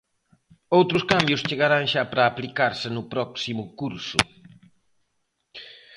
[0.77, 4.19] Outros cambios chegarán xa para aplicarse no próximo curso.